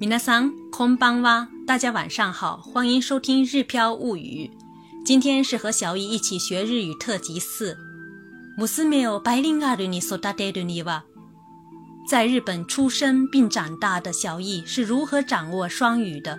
[0.00, 1.48] 皆さん、こんばんは。
[1.66, 4.50] 大家晚上好，欢迎收听《日飘物语》。
[5.04, 7.76] 今天是和小易一起学日语特辑四。
[8.58, 11.02] 娘をバイリンガルに育てるには，
[12.08, 16.38] 在日本出生并长大的小易是如何掌握双语的？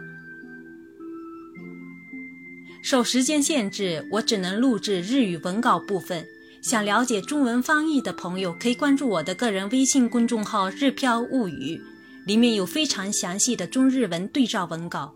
[2.84, 6.26] 受时间限制，我只能录制日语文稿部分。
[6.62, 11.82] 想了解中文翻译的朋友，可以关注我的个人微信公众号“日飘物语”。
[12.27, 15.13] 里面有非常详细的中日文对照文稿。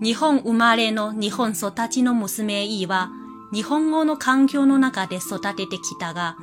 [0.00, 3.10] 日本生まれの日本育ちの娘 E は、
[3.52, 6.36] 日本語の環境の中で育ててきたが、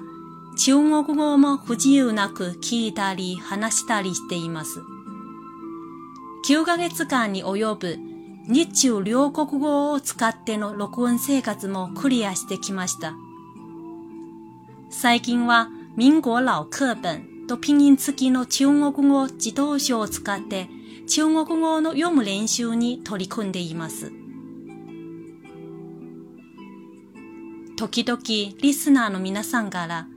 [0.58, 4.81] 中国語も不自由なく聞いたり話したりしています。
[6.47, 7.97] 9ヶ月間に及ぶ
[8.47, 13.13] 日中両国語を使っての録音生活もクリアしてきました。
[14.89, 20.67] 最近は民国老課本と拼音付きの中国語自動書を使って
[21.08, 24.11] 中国語の読む練習に取り組んでいます。
[27.77, 28.22] 時々
[28.59, 30.08] リスナーの皆さんから、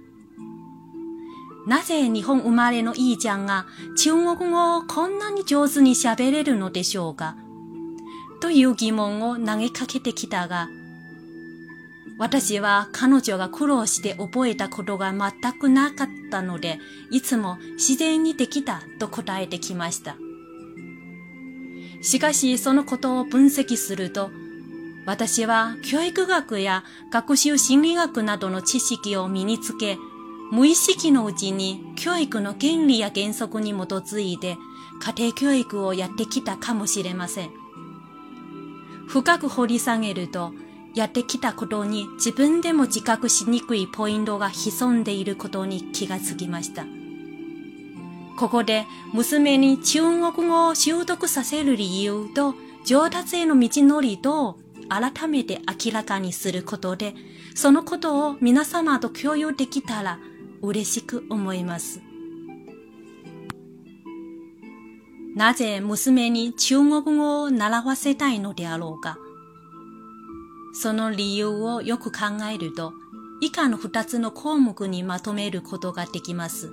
[1.66, 3.66] なぜ日本生まれのいいちゃんが
[3.98, 7.36] 中国語をこんなに上手に喋れるのでしょうか？
[8.40, 10.68] という疑問を投げかけてきたが、
[12.18, 16.78] 私は彼女が苦労して覚えたことが全くなかったので、
[17.10, 20.16] いつも自然にできたと答えてきました。
[22.00, 24.30] しかしそのことを分析すると、
[25.04, 29.98] 私は教育学や学習心理学などの知識を身につけ、
[30.50, 34.56] 無意識のうちに教育の原理や原則に基づいて
[35.00, 37.50] 家庭教育をやってきたかもしれません。
[39.06, 40.52] 深く掘り下げると、
[40.96, 46.86] やってきたことに自分でも自覚しにくいポイントが潜んでいることに気がつきました。
[48.38, 50.00] ここで娘に中
[50.32, 52.54] 国語を習得させる理由と
[52.86, 54.58] 上達への道のりと
[54.88, 57.14] 改めて明らかにすることで、
[57.54, 60.18] そのことを皆様と共有できたら
[60.62, 62.00] 嬉しく思います。
[65.34, 69.18] なぜ娘に中国語を習わせたいのであろうか。
[70.80, 72.92] その理由をよく考えると、
[73.40, 76.70] 以下の二つの項目にまとめることができます。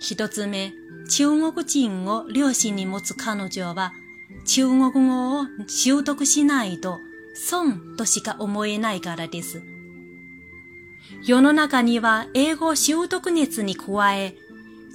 [0.00, 0.72] 一つ目、
[1.10, 3.92] 中国人を両親に持つ彼女は、
[4.46, 6.98] 中国語を習得しないと
[7.34, 9.62] 損としか思えないからです。
[11.26, 14.36] 世の中には英語習得熱に加え、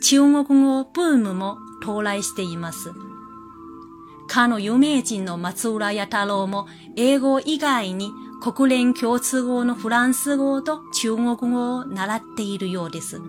[0.01, 2.91] 中国語ブームも到来しています。
[4.29, 13.19] かの有名人の松浦弥太郎も英語以外に国連共通語のフランス語と中国語を習っているようです。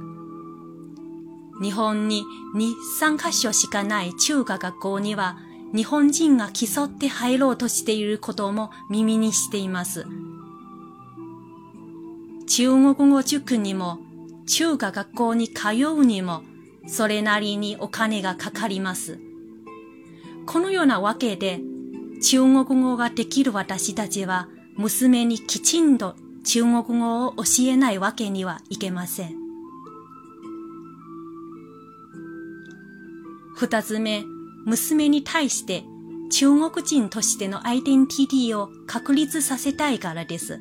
[1.61, 2.25] 日本に
[2.55, 5.39] 2、3カ所しかない中華学校には
[5.75, 10.07] 日本人が競って入ろうとしていることも耳にしています。
[12.47, 13.99] 中国語塾にも
[14.47, 16.43] 中華学校に通うにも
[16.87, 19.19] それなりにお金がかかります。
[20.47, 21.61] このようなわけで、
[22.23, 29.35] 中国語ができる私たちは、娘にきちんと中国語を教えないわけにはいけません。
[33.55, 34.25] 二つ目、
[34.65, 35.85] 娘に対して
[36.31, 40.61] 中国人としてのアイデンティティを確立させたいからです。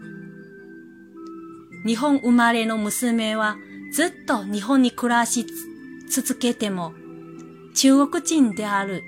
[1.85, 3.55] 日本生まれの娘は
[3.93, 5.45] ずっと日本に暮らし
[6.09, 6.93] 続けても
[7.73, 9.03] 中国人である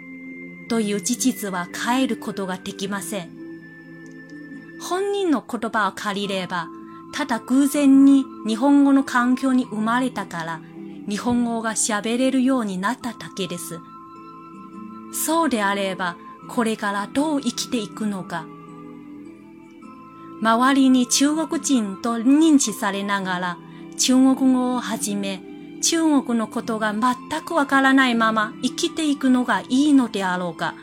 [0.71, 3.29] という事実は変えることができません。
[4.79, 6.69] 本人の言葉を借りれば、
[7.13, 10.61] ただ偶然に日本語の環境に生まれたから、
[11.09, 13.81] 日本語が喋れるようになっただけです。
[15.11, 16.15] そうであれば、
[16.47, 18.45] これからどう生きていくのか。
[20.41, 23.57] 周りに中国人と認知されながら、
[23.97, 25.43] 中国語をはじめ、
[25.81, 30.75] 中国のことが全くわからないまま生きていくのがいいのであろうか。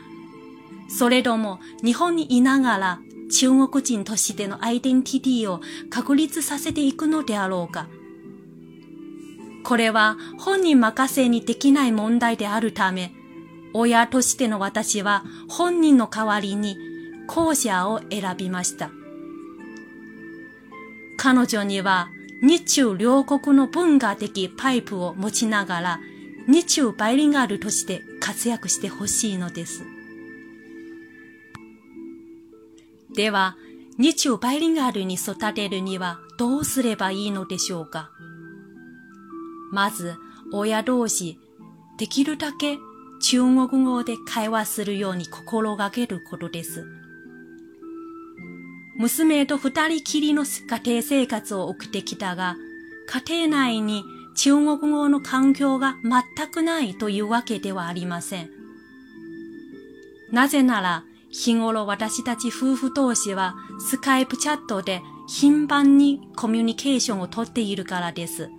[0.89, 2.99] それとも日本にいながら
[3.31, 7.87] 中国人としてのアイデンティティを確立させていくのであろうか。
[9.63, 13.11] これは本人任せにできない問題であるため、
[13.73, 16.75] 親としての私は本人の代わりに
[17.27, 18.89] 後者を選びました。
[21.17, 22.09] 彼女には
[22.41, 25.99] 日中両国の文化的パイプを持ちながら、
[26.47, 29.83] 日中バイリンガルとして活躍してほしいのです。
[33.13, 33.57] では、
[33.97, 38.09] 日中バイリンガルに育てるにはどうすればいいのでしょうか
[39.71, 40.15] まず、
[40.53, 41.37] 親同士、
[41.97, 42.77] できるだけ
[43.21, 46.85] 中国語で会話するように心がけることです。
[48.99, 52.57] 娘と二人きりの家庭生活を送ってきたが、
[53.29, 54.03] 家庭内に
[54.35, 58.49] 中国語の環境が全くないというわけではありません。
[60.33, 68.49] なぜなら、日頃私たち夫婦同士はスカイプチャットで頻繁にコミュニケーションをとっているからです。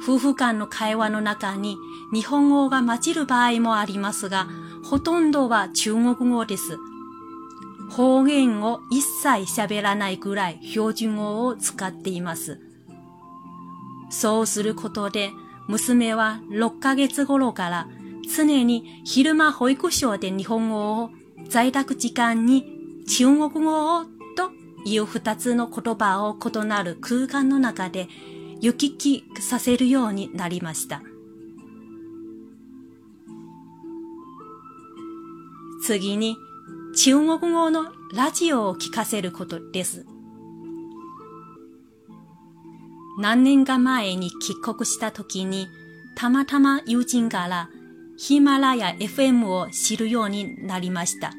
[0.00, 1.76] 夫婦間の会話の中に
[2.14, 4.46] 日本語が混じる場合もありますが、
[4.84, 6.78] ほとんどは中国語です。
[7.90, 12.60] 方言を一切喋らないぐらい標準語を使っています。
[14.10, 15.30] そうすることで、
[15.68, 17.88] 娘は6ヶ月頃から
[18.34, 21.10] 常に昼間保育所で日本語を、
[21.48, 22.64] 在宅時間に
[23.08, 24.52] 中国語をと
[24.84, 28.08] いう二つの言葉を異なる空間の中で
[28.60, 31.02] 行き来させるようになりました。
[35.82, 36.36] 次に
[36.96, 40.06] 中国語のラジオを聞かせることです。
[43.18, 45.68] 何年か前に帰国した時に、
[46.16, 47.68] たまたま友人から
[48.16, 51.32] ヒマラヤ FM を知るようになりました。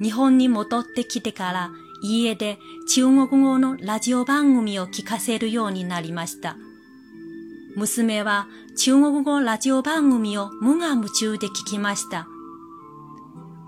[0.00, 1.70] 日本に戻ってきてから
[2.00, 2.58] 家で
[2.88, 6.56] 中国語のラジオ番組を聞かせるようになりました。
[7.74, 8.46] 娘は
[8.76, 12.28] 中国語ラジオ番組を無我夢中で聞きました。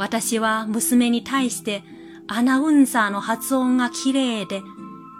[0.00, 1.84] 私は娘に対して
[2.26, 4.62] アナウンサーの発音が綺麗で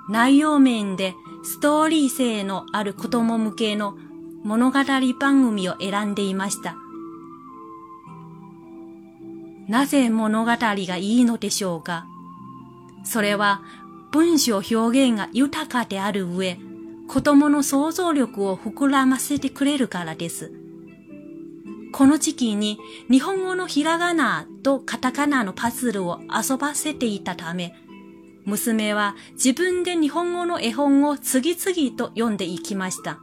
[0.08, 3.98] 内容面でストーリー性のある子供向けの
[4.42, 4.78] 物語
[5.20, 6.76] 番組を選んでいました。
[9.68, 12.06] なぜ物語がいいのでしょうか？
[13.04, 13.60] それは
[14.12, 16.58] 文章表現が豊かである上、
[17.06, 20.54] 子供の想像力を膨らませてくれるからです。
[21.92, 22.78] この時期に
[23.10, 27.74] 日本語のひらがなとカタカナのパズルを遊ばせていたため、
[28.44, 33.18] 娘は自分で日本語の絵本を次々と読んでいきました。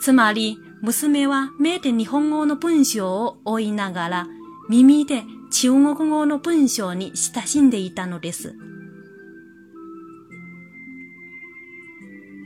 [0.00, 4.26] つまり、娘は目で日本語の文章を追いながら、
[4.68, 8.54] 耳で中国語の文章に親しんでいたのです。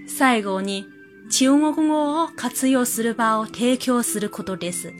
[0.07, 0.87] 最後に、
[1.31, 4.93] 中国語を活用する場を提供することです。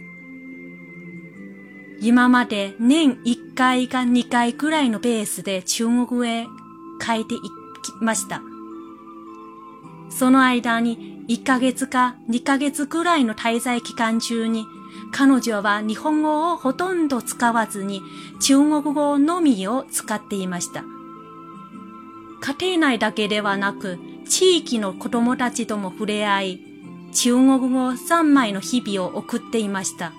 [2.01, 6.47] 今まで年1回か2回くらいのペースで中国へ
[7.05, 7.43] 書いていき
[8.01, 8.43] ました。
[10.09, 14.67] その間に1ヶ月か2ヶ月くらいの滞在期間中に
[15.13, 18.03] 彼女は日本語をほとんど使わずに
[18.41, 20.85] 中国語のみを使っていました。
[22.41, 23.99] 家庭内だけではなく
[24.31, 26.61] 地域の子供たちとも触れ合い
[27.13, 30.13] 中国語三枚の日々を送っていました。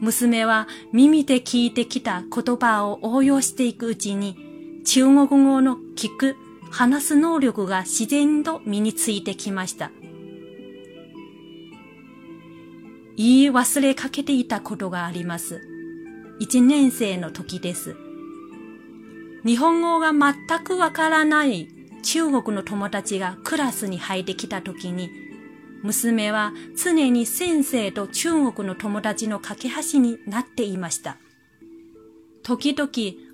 [0.00, 4.36] 娘は耳で聞いてきた言葉を応用していくうちに、
[4.84, 6.36] 中国語の聞く、
[6.70, 9.90] 話す能力が自然と身についてきました。
[13.16, 15.62] 言い忘れかけていたことがあります。
[16.38, 17.96] 一年生の時です。
[19.44, 20.34] 日本語が全
[20.64, 25.10] くわからない中国の友達がクラスに入ってきた時に、
[25.82, 31.16] 娘は常に先生と中国の友達の架け橋になっていました。
[32.42, 32.90] 時々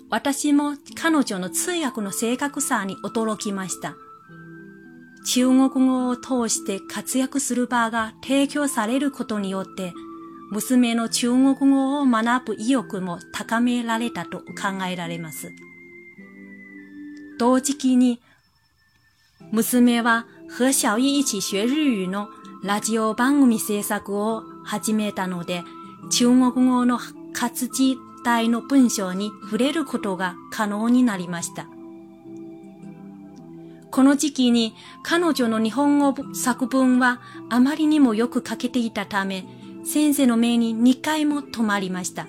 [0.09, 3.95] 私も彼女の通訳の正確さに驚きました。
[5.25, 9.93] 中国語を通して活躍する場が提供されることによって、
[10.51, 15.51] 娘の中国語を学ぶ意欲も高められたと考えられます。
[17.37, 18.21] 同時期に、
[19.51, 20.27] 娘は
[20.59, 22.29] 和小一一起学日語の
[22.63, 25.63] ラジオ番組制作を始めたので、
[26.09, 26.99] 中国語の
[27.33, 31.67] 活字体の文章に触れることが可能になりました。
[33.89, 39.45] この時期に彼女の日本語作文はあまりにもよく書けていたため、
[39.85, 42.27] 先生の目に2回も止まりました。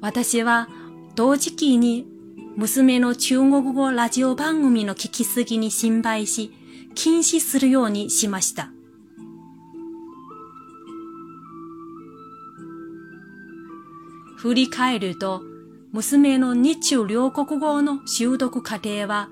[0.00, 0.68] 私は
[1.16, 2.13] 同時期に
[2.56, 6.52] 娘の中国語ラジオ番組の聞きすぎに心配し、
[6.94, 8.70] 禁止するようにしました。
[14.36, 15.42] 振り返ると、
[15.90, 19.30] 娘の日中両国語の習得過程は、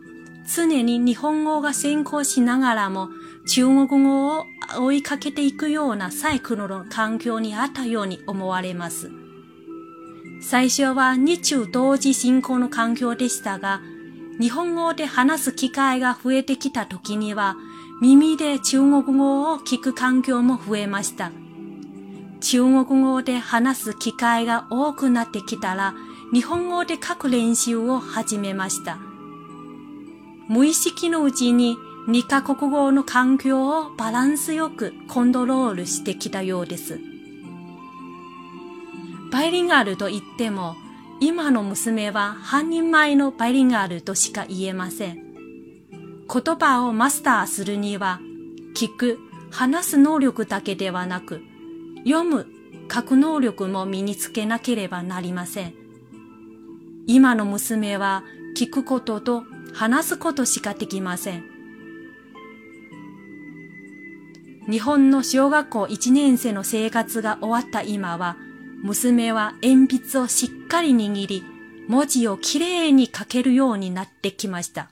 [0.53, 3.09] 常に日本語が先行しながらも、
[3.47, 4.47] 中国語を
[4.81, 9.22] 追いかけていくようなサイクルの環境にあったように思われます。
[10.43, 13.81] 最初は日中同時進行の環境でしたが、
[14.41, 17.57] 日本語で話す機会が増えてきた時には、
[18.01, 21.31] 耳で中国語を聞く環境も増えました。
[22.41, 25.95] 中国語で話す機会が多くなってきたら、
[26.35, 28.99] 日本語で書く練習を始めました。
[30.49, 31.77] 無意識のうちに
[32.09, 37.12] 二カ国語の環境をバランスよくコントロールしてきたようです。
[39.33, 40.77] バイリンガルと言っても、
[41.19, 45.23] 今の娘は半人前のバイリンガルとしか言えません。
[46.33, 48.21] 言葉をマスターするには、
[48.77, 49.19] 聞く、
[49.51, 51.41] 話す能力だけではなく、
[52.05, 52.47] 読む、
[52.93, 55.75] 書く能力も身につけなければなりません。
[57.07, 58.25] 今の娘は
[58.55, 61.45] 聞くことと話すことしかできません。
[64.71, 68.37] 日本の小学校1年生の生活が終わった今は、
[68.83, 71.45] 娘は鉛筆をしっかり握り、
[71.89, 74.91] 文字をきれいに書けるようになってきました。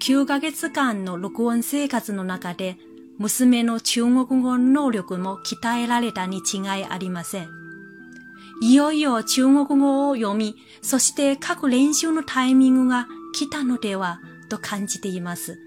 [0.00, 2.76] 9ヶ月間の録音生活の中で、
[3.18, 7.48] 娘の中国語能力も鍛えられたに違いありません。
[8.60, 15.58] いよいよ中国語を読み、そして書く練習のタイミングが来たのではと感じています。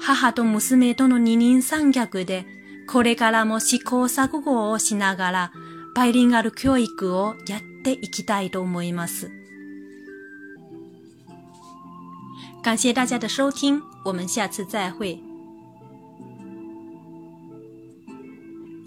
[0.00, 2.46] 母と娘との二人三脚で、
[2.90, 5.52] これからも試行錯誤をしながら、
[5.94, 9.30] バイリンガル教育をやっていきたいと思います。
[12.62, 15.22] 感谢大家的收听，我们下次再会。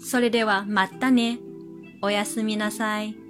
[0.00, 1.38] それではまたね。
[2.02, 3.21] おやすみなさい。